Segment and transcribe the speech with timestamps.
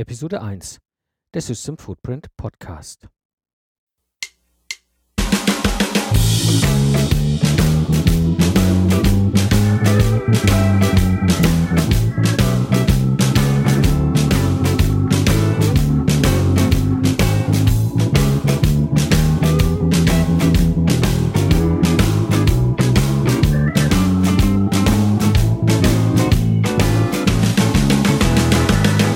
[0.00, 0.78] Episode 1
[1.34, 3.06] der System Footprint Podcast.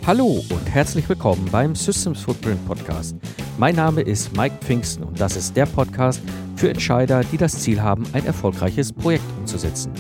[0.07, 3.17] Hallo und herzlich willkommen beim Systems Footprint Podcast.
[3.57, 6.21] Mein Name ist Mike Pfingsten und das ist der Podcast
[6.57, 9.90] für Entscheider, die das Ziel haben, ein erfolgreiches Projekt umzusetzen.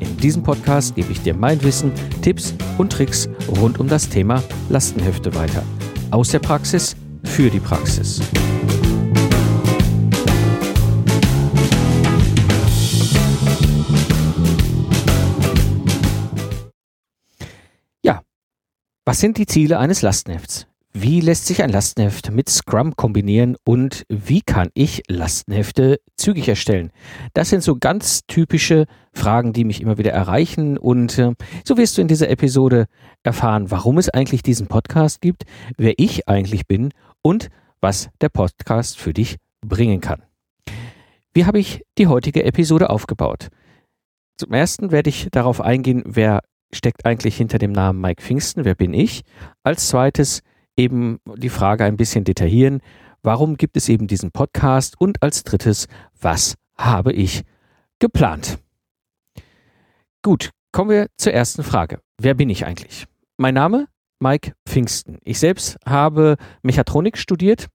[0.00, 3.26] In diesem Podcast gebe ich dir mein Wissen, Tipps und Tricks
[3.58, 5.62] rund um das Thema Lastenhefte weiter.
[6.10, 6.94] Aus der Praxis
[7.24, 8.20] für die Praxis.
[19.06, 20.66] Was sind die Ziele eines Lastenhefts?
[20.94, 26.90] Wie lässt sich ein Lastenheft mit Scrum kombinieren und wie kann ich Lastenhefte zügig erstellen?
[27.34, 31.32] Das sind so ganz typische Fragen, die mich immer wieder erreichen und äh,
[31.64, 32.86] so wirst du in dieser Episode
[33.22, 35.44] erfahren, warum es eigentlich diesen Podcast gibt,
[35.76, 36.88] wer ich eigentlich bin
[37.20, 37.50] und
[37.82, 40.22] was der Podcast für dich bringen kann.
[41.34, 43.48] Wie habe ich die heutige Episode aufgebaut?
[44.38, 46.40] Zum ersten werde ich darauf eingehen, wer
[46.74, 48.64] steckt eigentlich hinter dem Namen Mike Pfingsten?
[48.64, 49.22] Wer bin ich?
[49.62, 50.42] Als zweites
[50.76, 52.80] eben die Frage ein bisschen detaillieren.
[53.22, 55.00] Warum gibt es eben diesen Podcast?
[55.00, 55.86] Und als drittes,
[56.20, 57.44] was habe ich
[57.98, 58.58] geplant?
[60.22, 62.00] Gut, kommen wir zur ersten Frage.
[62.18, 63.06] Wer bin ich eigentlich?
[63.36, 63.88] Mein Name?
[64.20, 65.18] Mike Pfingsten.
[65.22, 67.68] Ich selbst habe Mechatronik studiert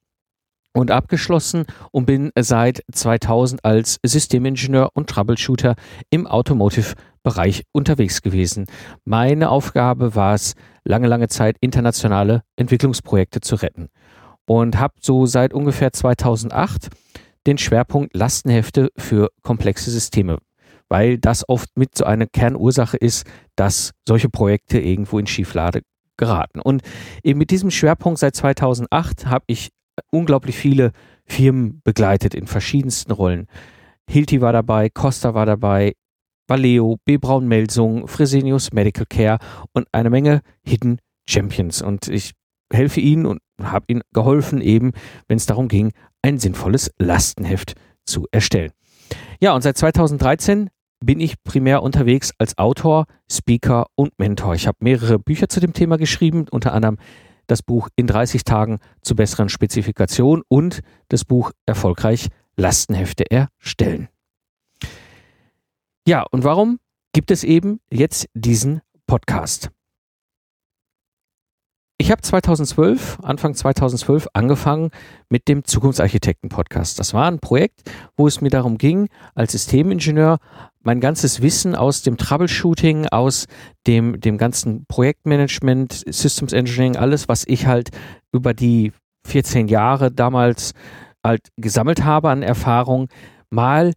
[0.74, 5.76] und abgeschlossen und bin seit 2000 als Systemingenieur und Troubleshooter
[6.10, 6.28] im
[7.20, 8.66] Automotive-Bereich unterwegs gewesen.
[9.06, 13.90] Meine Aufgabe war es, lange, lange Zeit internationale Entwicklungsprojekte zu retten
[14.46, 16.90] und habe so seit ungefähr 2008
[17.46, 20.38] den Schwerpunkt Lastenhefte für komplexe Systeme,
[20.90, 25.82] weil das oft mit so einer Kernursache ist, dass solche Projekte irgendwo in Schieflade
[26.18, 26.60] geraten.
[26.60, 26.82] Und
[27.24, 29.70] eben mit diesem Schwerpunkt seit 2008 habe ich
[30.12, 30.92] unglaublich viele
[31.26, 33.48] Firmen begleitet in verschiedensten Rollen.
[34.10, 35.94] Hilti war dabei, Costa war dabei,
[36.50, 37.18] Valeo, B.
[37.18, 39.38] Braun Melsung, Fresenius Medical Care
[39.74, 41.82] und eine Menge Hidden Champions.
[41.82, 42.34] Und ich
[42.72, 44.92] helfe ihnen und habe ihnen geholfen, eben,
[45.28, 48.72] wenn es darum ging, ein sinnvolles Lastenheft zu erstellen.
[49.40, 50.70] Ja, und seit 2013
[51.04, 54.56] bin ich primär unterwegs als Autor, Speaker und Mentor.
[54.56, 56.98] Ich habe mehrere Bücher zu dem Thema geschrieben, unter anderem
[57.48, 62.28] das Buch in 30 Tagen zu besseren Spezifikationen und das Buch Erfolgreich
[62.58, 64.10] Lastenhefte erstellen.
[66.10, 66.80] Ja, und warum
[67.14, 69.70] gibt es eben jetzt diesen Podcast?
[72.00, 74.90] Ich habe 2012, Anfang 2012 angefangen
[75.30, 77.00] mit dem Zukunftsarchitekten-Podcast.
[77.00, 80.40] Das war ein Projekt, wo es mir darum ging, als Systemingenieur
[80.82, 83.46] mein ganzes Wissen aus dem Troubleshooting, aus
[83.86, 87.92] dem, dem ganzen Projektmanagement, Systems Engineering, alles, was ich halt
[88.32, 88.94] über die
[89.28, 90.74] 14 Jahre damals
[91.24, 93.10] halt gesammelt habe an Erfahrung,
[93.52, 93.94] mal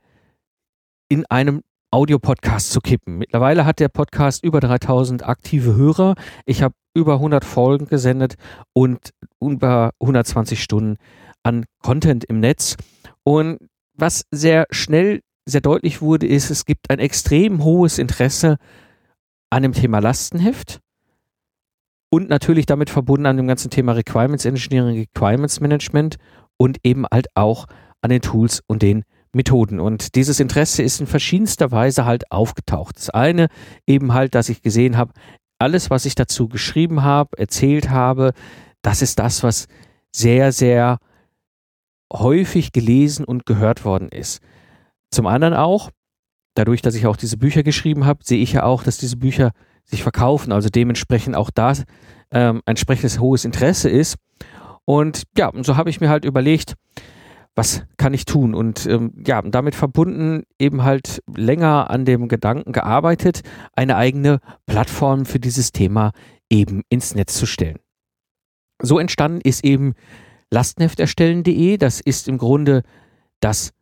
[1.09, 1.63] in einem
[1.93, 3.19] Audio-Podcast zu kippen.
[3.19, 6.15] Mittlerweile hat der Podcast über 3000 aktive Hörer.
[6.47, 8.37] Ich habe über 100 Folgen gesendet
[8.73, 9.11] und
[9.41, 10.97] über 120 Stunden
[11.43, 12.77] an Content im Netz.
[13.25, 13.59] Und
[13.95, 18.57] was sehr schnell sehr deutlich wurde, ist, es gibt ein extrem hohes Interesse
[19.51, 20.81] an dem Thema Lastenheft
[22.11, 26.17] und natürlich damit verbunden an dem ganzen Thema Requirements Engineering, Requirements Management
[26.57, 27.67] und eben halt auch
[28.01, 29.05] an den Tools und den
[29.35, 29.81] Methoden.
[29.81, 32.97] Und dieses Interesse ist in verschiedenster Weise halt aufgetaucht.
[32.97, 33.49] Das eine
[33.87, 35.13] eben halt, dass ich gesehen habe,
[35.59, 38.33] alles, was ich dazu geschrieben habe, erzählt habe,
[38.83, 39.69] das ist das, was
[40.15, 40.99] sehr, sehr
[42.13, 44.41] häufig gelesen und gehört worden ist.
[45.11, 45.91] Zum anderen auch,
[46.55, 49.53] dadurch, dass ich auch diese Bücher geschrieben habe, sehe ich ja auch, dass diese Bücher
[49.85, 54.17] sich verkaufen, also dementsprechend auch da ähm, ein entsprechendes hohes Interesse ist.
[54.85, 56.75] Und ja, und so habe ich mir halt überlegt,
[57.55, 58.55] was kann ich tun?
[58.55, 63.43] Und ähm, ja, damit verbunden eben halt länger an dem Gedanken gearbeitet,
[63.75, 66.13] eine eigene Plattform für dieses Thema
[66.51, 67.79] eben ins Netz zu stellen.
[68.81, 69.95] So entstanden ist eben
[70.51, 71.77] lastenhefterstellen.de.
[71.77, 72.83] Das ist im Grunde
[73.41, 73.73] das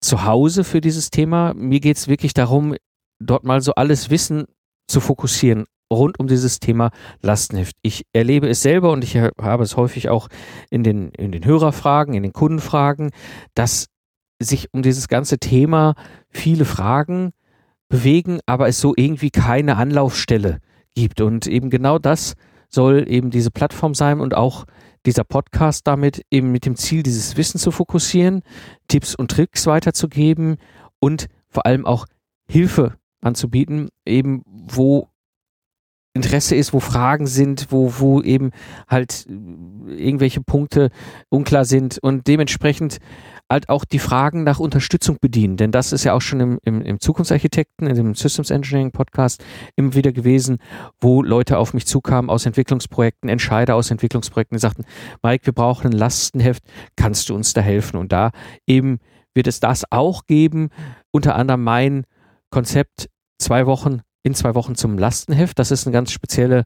[0.00, 1.54] Zuhause für dieses Thema.
[1.54, 2.74] Mir geht es wirklich darum,
[3.18, 4.46] dort mal so alles Wissen
[4.88, 6.90] zu fokussieren rund um dieses Thema
[7.20, 7.76] Lastenheft.
[7.82, 10.28] Ich erlebe es selber und ich habe es häufig auch
[10.70, 13.10] in den, in den Hörerfragen, in den Kundenfragen,
[13.54, 13.86] dass
[14.40, 15.94] sich um dieses ganze Thema
[16.30, 17.32] viele Fragen
[17.88, 20.60] bewegen, aber es so irgendwie keine Anlaufstelle
[20.94, 21.20] gibt.
[21.20, 22.34] Und eben genau das
[22.68, 24.64] soll eben diese Plattform sein und auch
[25.06, 28.42] dieser Podcast damit eben mit dem Ziel, dieses Wissen zu fokussieren,
[28.88, 30.56] Tipps und Tricks weiterzugeben
[31.00, 32.06] und vor allem auch
[32.48, 35.08] Hilfe anzubieten, eben wo
[36.12, 38.50] Interesse ist, wo Fragen sind, wo, wo eben
[38.88, 39.26] halt
[39.86, 40.90] irgendwelche Punkte
[41.28, 42.98] unklar sind und dementsprechend
[43.50, 45.56] halt auch die Fragen nach Unterstützung bedienen.
[45.56, 49.44] Denn das ist ja auch schon im, im, im Zukunftsarchitekten, in dem Systems Engineering Podcast
[49.76, 50.58] immer wieder gewesen,
[51.00, 54.84] wo Leute auf mich zukamen aus Entwicklungsprojekten, Entscheider aus Entwicklungsprojekten, die sagten,
[55.22, 56.62] Mike, wir brauchen ein Lastenheft,
[56.96, 57.96] kannst du uns da helfen?
[57.96, 58.30] Und da
[58.66, 58.98] eben
[59.34, 60.70] wird es das auch geben,
[61.10, 62.04] unter anderem mein
[62.50, 63.08] Konzept,
[63.38, 65.58] zwei Wochen in zwei Wochen zum Lastenheft.
[65.58, 66.64] Das ist eine ganz spezielle,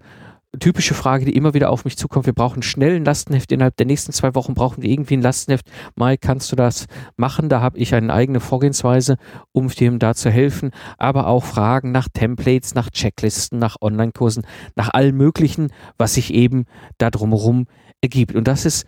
[0.60, 2.26] typische Frage, die immer wieder auf mich zukommt.
[2.26, 3.52] Wir brauchen schnell ein Lastenheft.
[3.52, 5.70] Innerhalb der nächsten zwei Wochen brauchen wir irgendwie ein Lastenheft.
[5.96, 6.86] Mai, kannst du das
[7.16, 7.48] machen?
[7.48, 9.16] Da habe ich eine eigene Vorgehensweise,
[9.52, 10.70] um dem da zu helfen.
[10.98, 14.46] Aber auch Fragen nach Templates, nach Checklisten, nach Online-Kursen,
[14.76, 16.66] nach allem Möglichen, was sich eben
[16.98, 17.66] da drumherum
[18.00, 18.34] ergibt.
[18.34, 18.86] Und das ist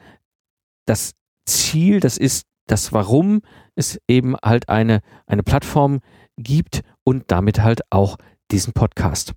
[0.87, 1.13] das
[1.47, 3.43] Ziel, das ist das Warum
[3.77, 6.01] es eben halt eine, eine Plattform
[6.37, 8.17] gibt und damit halt auch
[8.51, 9.33] diesen Podcast.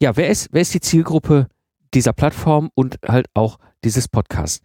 [0.00, 1.48] Ja, wer ist, wer ist die Zielgruppe
[1.94, 4.60] dieser Plattform und halt auch dieses Podcasts?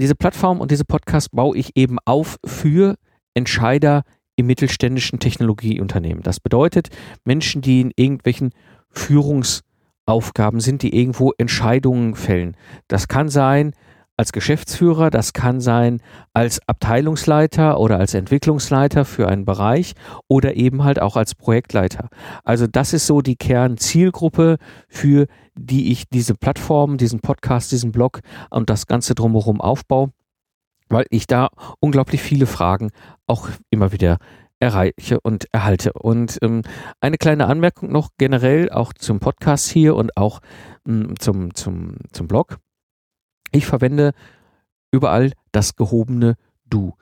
[0.00, 2.96] Diese Plattform und diese Podcast baue ich eben auf für
[3.34, 4.02] Entscheider
[4.36, 6.22] im mittelständischen Technologieunternehmen.
[6.22, 6.88] Das bedeutet
[7.24, 8.50] Menschen, die in irgendwelchen
[8.90, 12.56] Führungsaufgaben sind, die irgendwo Entscheidungen fällen.
[12.88, 13.74] Das kann sein,
[14.16, 16.00] als Geschäftsführer, das kann sein
[16.34, 19.94] als Abteilungsleiter oder als Entwicklungsleiter für einen Bereich
[20.28, 22.08] oder eben halt auch als Projektleiter.
[22.44, 28.20] Also das ist so die Kernzielgruppe, für die ich diese Plattform, diesen Podcast, diesen Blog
[28.50, 30.10] und das Ganze drumherum aufbaue,
[30.88, 31.48] weil ich da
[31.80, 32.90] unglaublich viele Fragen
[33.26, 34.18] auch immer wieder
[34.60, 35.92] erreiche und erhalte.
[35.94, 36.62] Und ähm,
[37.00, 40.40] eine kleine Anmerkung noch generell auch zum Podcast hier und auch
[40.86, 42.58] ähm, zum, zum, zum Blog.
[43.52, 44.12] Ich verwende
[44.92, 46.94] überall das gehobene Du.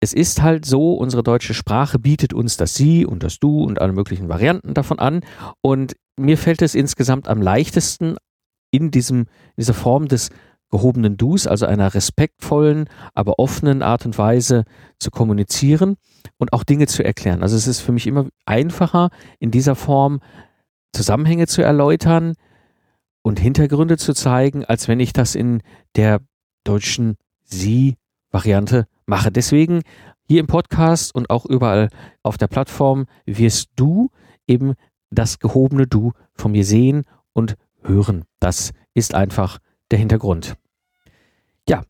[0.00, 3.80] Es ist halt so, unsere deutsche Sprache bietet uns das Sie und das Du und
[3.80, 5.22] alle möglichen Varianten davon an.
[5.60, 8.16] Und mir fällt es insgesamt am leichtesten,
[8.70, 9.26] in, diesem,
[9.56, 10.30] dieser Form des
[10.70, 14.64] gehobenen Dus, also einer respektvollen, aber offenen Art und Weise
[14.98, 15.96] zu kommunizieren
[16.36, 17.42] und auch Dinge zu erklären.
[17.42, 20.20] Also es ist für mich immer einfacher, in dieser Form
[20.92, 22.34] Zusammenhänge zu erläutern,
[23.28, 25.62] und Hintergründe zu zeigen, als wenn ich das in
[25.96, 26.20] der
[26.64, 29.30] deutschen Sie-Variante mache.
[29.30, 29.82] Deswegen
[30.26, 31.90] hier im Podcast und auch überall
[32.22, 34.08] auf der Plattform wirst du
[34.46, 34.72] eben
[35.10, 37.04] das gehobene Du von mir sehen
[37.34, 38.24] und hören.
[38.40, 39.58] Das ist einfach
[39.90, 40.56] der Hintergrund.
[41.68, 41.84] Ja,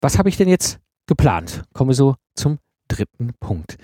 [0.00, 1.64] was habe ich denn jetzt geplant?
[1.74, 2.58] Kommen wir so zum
[2.88, 3.76] dritten Punkt.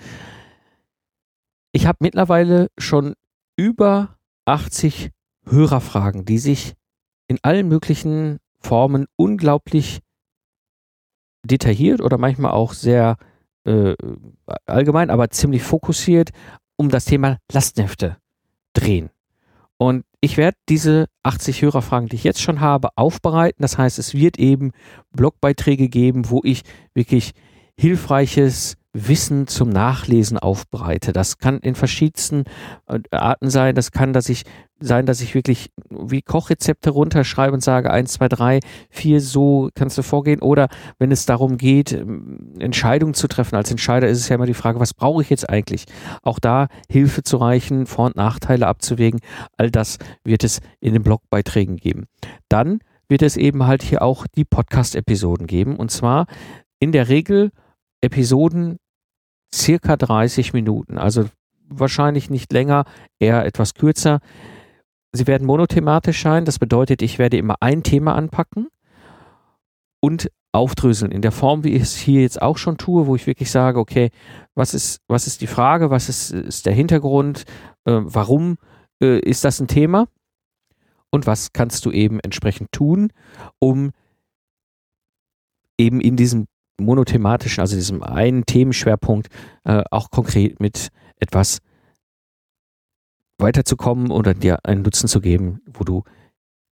[1.73, 3.13] Ich habe mittlerweile schon
[3.55, 5.11] über 80
[5.51, 6.73] Hörerfragen, die sich
[7.27, 9.99] in allen möglichen Formen unglaublich
[11.43, 13.17] detailliert oder manchmal auch sehr
[13.65, 13.95] äh,
[14.65, 16.31] allgemein, aber ziemlich fokussiert
[16.75, 18.17] um das Thema Lastenhefte
[18.73, 19.09] drehen.
[19.77, 23.61] Und ich werde diese 80 Hörerfragen, die ich jetzt schon habe, aufbereiten.
[23.61, 24.71] Das heißt, es wird eben
[25.11, 26.63] Blogbeiträge geben, wo ich
[26.93, 27.31] wirklich
[27.79, 31.13] hilfreiches Wissen zum Nachlesen aufbereite.
[31.13, 32.45] Das kann in verschiedensten
[32.87, 33.75] äh, Arten sein.
[33.75, 34.43] Das kann, dass ich
[34.79, 38.59] sein, dass ich wirklich wie Kochrezepte runterschreibe und sage, eins, zwei, drei,
[38.89, 40.41] vier, so kannst du vorgehen.
[40.41, 43.55] Oder wenn es darum geht, ähm, Entscheidungen zu treffen.
[43.55, 45.85] Als Entscheider ist es ja immer die Frage, was brauche ich jetzt eigentlich?
[46.23, 49.19] Auch da Hilfe zu reichen, Vor- und Nachteile abzuwägen.
[49.57, 52.05] All das wird es in den Blogbeiträgen geben.
[52.47, 55.75] Dann wird es eben halt hier auch die Podcast-Episoden geben.
[55.75, 56.25] Und zwar
[56.79, 57.51] in der Regel
[58.01, 58.77] Episoden
[59.53, 61.25] circa 30 Minuten, also
[61.67, 62.85] wahrscheinlich nicht länger,
[63.19, 64.19] eher etwas kürzer.
[65.11, 68.67] Sie werden monothematisch sein, das bedeutet, ich werde immer ein Thema anpacken
[70.01, 73.27] und aufdröseln in der Form, wie ich es hier jetzt auch schon tue, wo ich
[73.27, 74.09] wirklich sage, okay,
[74.55, 77.43] was ist, was ist die Frage, was ist, ist der Hintergrund,
[77.85, 78.57] äh, warum
[79.01, 80.07] äh, ist das ein Thema
[81.11, 83.11] und was kannst du eben entsprechend tun,
[83.59, 83.91] um
[85.77, 86.47] eben in diesem
[86.79, 89.27] monothematischen, also diesem einen Themenschwerpunkt,
[89.63, 91.59] äh, auch konkret mit etwas
[93.37, 96.03] weiterzukommen oder dir einen Nutzen zu geben, wo du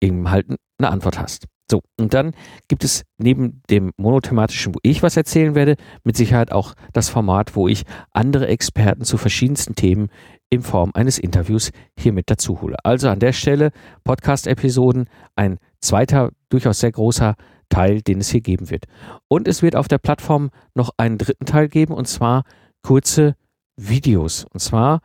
[0.00, 0.46] eben halt
[0.78, 1.46] eine Antwort hast.
[1.70, 2.32] So, und dann
[2.68, 7.56] gibt es neben dem monothematischen, wo ich was erzählen werde, mit Sicherheit auch das Format,
[7.56, 10.08] wo ich andere Experten zu verschiedensten Themen
[10.50, 12.76] in Form eines Interviews hier mit dazu hole.
[12.84, 13.70] Also an der Stelle
[14.04, 17.34] Podcast-Episoden, ein zweiter, durchaus sehr großer
[17.68, 18.87] Teil, den es hier geben wird.
[19.28, 22.44] Und es wird auf der Plattform noch einen dritten Teil geben, und zwar
[22.83, 23.35] kurze
[23.76, 24.47] Videos.
[24.52, 25.00] Und zwar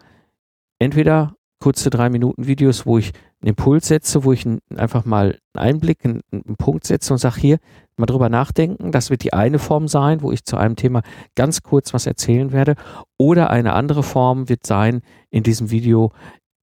[0.80, 3.12] entweder kurze drei Minuten Videos, wo ich
[3.42, 7.40] einen Impuls setze, wo ich einfach mal einen Einblick, einen, einen Punkt setze und sage
[7.40, 7.58] hier,
[7.98, 8.92] mal drüber nachdenken.
[8.92, 11.02] Das wird die eine Form sein, wo ich zu einem Thema
[11.36, 12.76] ganz kurz was erzählen werde.
[13.18, 16.12] Oder eine andere Form wird sein in diesem Video,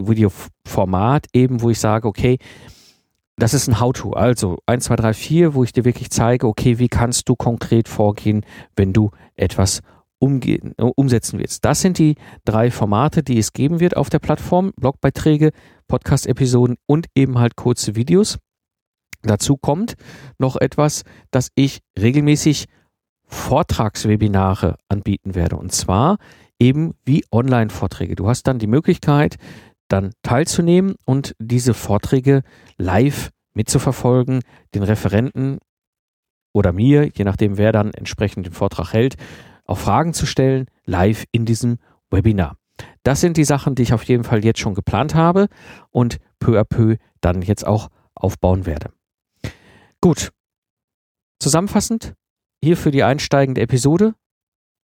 [0.03, 2.38] Videoformat eben, wo ich sage, okay,
[3.37, 4.12] das ist ein How-To.
[4.12, 7.88] Also 1, 2, 3, 4, wo ich dir wirklich zeige, okay, wie kannst du konkret
[7.88, 8.45] vorgehen,
[8.76, 9.83] wenn du etwas
[10.19, 11.64] umgehen, äh, umsetzen willst.
[11.64, 14.73] Das sind die drei Formate, die es geben wird auf der Plattform.
[14.76, 15.50] Blogbeiträge,
[15.88, 18.38] Podcast-Episoden und eben halt kurze Videos.
[19.23, 19.95] Dazu kommt
[20.38, 22.66] noch etwas, dass ich regelmäßig
[23.26, 25.57] Vortragswebinare anbieten werde.
[25.57, 26.16] Und zwar
[26.59, 28.16] eben wie Online-Vorträge.
[28.16, 29.37] Du hast dann die Möglichkeit,
[29.88, 32.43] dann teilzunehmen und diese Vorträge
[32.76, 34.40] live mitzuverfolgen,
[34.75, 35.59] den Referenten
[36.52, 39.16] oder mir, je nachdem wer dann entsprechend den Vortrag hält,
[39.64, 41.78] auch Fragen zu stellen, live in diesem
[42.11, 42.57] Webinar.
[43.02, 45.49] Das sind die Sachen, die ich auf jeden Fall jetzt schon geplant habe
[45.90, 48.90] und peu à peu dann jetzt auch aufbauen werde.
[50.00, 50.31] Gut.
[51.40, 52.14] Zusammenfassend,
[52.62, 54.14] hier für die einsteigende Episode.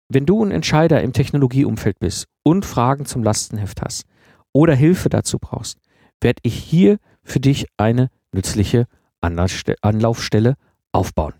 [0.08, 4.04] Wenn du ein Entscheider im Technologieumfeld bist und Fragen zum Lastenheft hast
[4.52, 5.78] oder Hilfe dazu brauchst,
[6.20, 8.86] werde ich hier für dich eine nützliche
[9.20, 10.54] Anlaufstelle
[10.92, 11.34] aufbauen.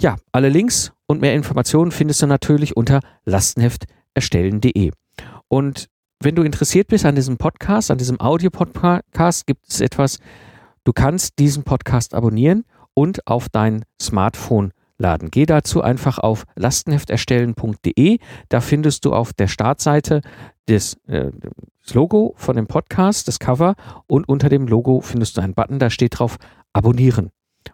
[0.00, 4.90] Ja, alle Links und mehr Informationen findest du natürlich unter lastenhefterstellen.de.
[5.48, 5.88] Und
[6.20, 10.18] wenn du interessiert bist an diesem Podcast, an diesem Audio-Podcast, gibt es etwas,
[10.84, 15.30] du kannst diesen Podcast abonnieren und auf dein Smartphone laden.
[15.30, 18.18] Geh dazu einfach auf lastenhefterstellen.de.
[18.48, 20.22] Da findest du auf der Startseite
[20.66, 21.30] das, äh,
[21.82, 23.74] das, Logo von dem Podcast, das Cover
[24.06, 26.38] und unter dem Logo findest du einen Button, da steht drauf
[26.72, 27.30] Abonnieren.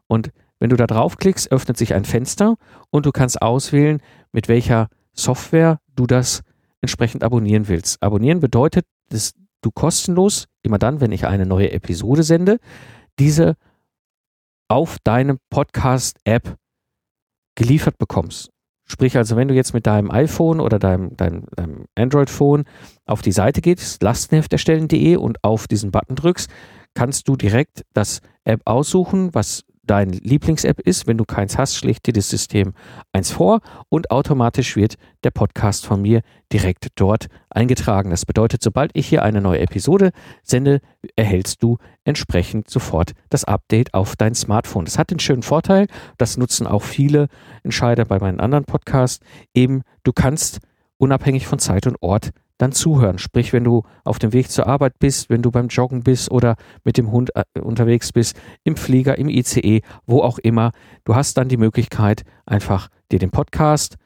[0.06, 2.56] Und wenn du da draufklickst, öffnet sich ein Fenster
[2.90, 4.00] und du kannst auswählen,
[4.32, 6.42] mit welcher Software du das
[6.80, 8.02] entsprechend abonnieren willst.
[8.02, 12.58] Abonnieren bedeutet, dass du kostenlos, immer dann, wenn ich eine neue Episode sende,
[13.18, 13.54] diese
[14.68, 16.56] auf deinem Podcast-App
[17.58, 18.50] geliefert bekommst.
[18.86, 22.64] Sprich also, wenn du jetzt mit deinem iPhone oder deinem, deinem, deinem Android-Phone
[23.04, 26.48] auf die Seite gehst, lastenhefterstellen.de und auf diesen Button drückst,
[26.94, 31.06] kannst du direkt das App aussuchen, was dein Lieblings-App ist.
[31.06, 32.74] Wenn du keins hast, schlägt dir das System
[33.12, 38.10] eins vor und automatisch wird der Podcast von mir direkt dort eingetragen.
[38.10, 40.80] Das bedeutet, sobald ich hier eine neue Episode sende,
[41.16, 44.84] erhältst du entsprechend sofort das Update auf dein Smartphone.
[44.84, 47.28] Das hat den schönen Vorteil, das nutzen auch viele
[47.64, 50.60] Entscheider bei meinen anderen Podcasts, eben du kannst
[50.98, 53.18] unabhängig von Zeit und Ort dann zuhören.
[53.18, 56.56] Sprich, wenn du auf dem Weg zur Arbeit bist, wenn du beim Joggen bist oder
[56.84, 60.72] mit dem Hund äh, unterwegs bist, im Flieger, im ICE, wo auch immer,
[61.04, 63.96] du hast dann die Möglichkeit, einfach dir den Podcast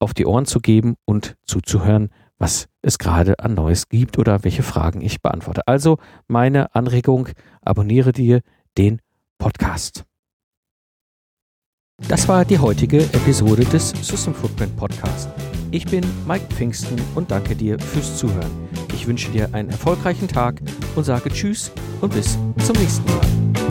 [0.00, 4.62] auf die Ohren zu geben und zuzuhören, was es gerade an Neues gibt oder welche
[4.62, 5.66] Fragen ich beantworte.
[5.68, 7.28] Also meine Anregung,
[7.60, 8.40] abonniere dir
[8.78, 9.00] den
[9.38, 10.04] Podcast.
[12.08, 15.28] Das war die heutige Episode des System Footprint Podcast.
[15.72, 18.50] Ich bin Mike Pfingsten und danke dir fürs Zuhören.
[18.92, 20.60] Ich wünsche dir einen erfolgreichen Tag
[20.96, 23.69] und sage Tschüss und bis zum nächsten Mal.